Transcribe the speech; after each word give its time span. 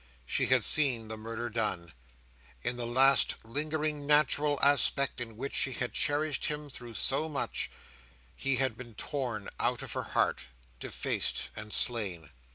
She 0.25 0.47
had 0.47 0.65
seen 0.65 1.09
the 1.09 1.15
murder 1.15 1.47
done. 1.51 1.93
In 2.63 2.75
the 2.75 2.87
last 2.87 3.35
lingering 3.43 4.07
natural 4.07 4.57
aspect 4.63 5.21
in 5.21 5.37
which 5.37 5.53
she 5.53 5.73
had 5.73 5.93
cherished 5.93 6.45
him 6.45 6.71
through 6.71 6.95
so 6.95 7.29
much, 7.29 7.69
he 8.35 8.55
had 8.55 8.75
been 8.75 8.95
torn 8.95 9.47
out 9.59 9.83
of 9.83 9.91
her 9.91 10.01
heart, 10.17 10.47
defaced, 10.79 11.49
and 11.55 11.71
slain. 11.71 12.31